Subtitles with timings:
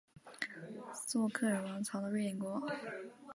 [0.95, 2.65] 斯渥克尔王朝的瑞典国王。